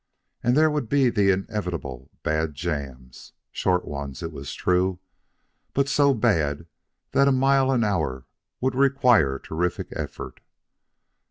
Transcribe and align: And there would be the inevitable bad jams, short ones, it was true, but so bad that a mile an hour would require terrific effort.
And 0.41 0.57
there 0.57 0.71
would 0.71 0.89
be 0.89 1.11
the 1.11 1.29
inevitable 1.29 2.09
bad 2.23 2.55
jams, 2.55 3.33
short 3.51 3.85
ones, 3.85 4.23
it 4.23 4.31
was 4.31 4.55
true, 4.55 4.97
but 5.75 5.87
so 5.87 6.15
bad 6.15 6.65
that 7.11 7.27
a 7.27 7.31
mile 7.31 7.69
an 7.71 7.83
hour 7.83 8.25
would 8.61 8.73
require 8.73 9.37
terrific 9.37 9.89
effort. 9.95 10.39